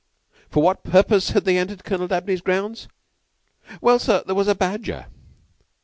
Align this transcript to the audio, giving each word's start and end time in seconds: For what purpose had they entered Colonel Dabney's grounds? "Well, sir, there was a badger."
For 0.49 0.63
what 0.63 0.83
purpose 0.83 1.29
had 1.29 1.45
they 1.45 1.59
entered 1.59 1.83
Colonel 1.83 2.07
Dabney's 2.07 2.41
grounds? 2.41 2.87
"Well, 3.81 3.99
sir, 3.99 4.23
there 4.25 4.33
was 4.33 4.47
a 4.47 4.55
badger." 4.55 5.05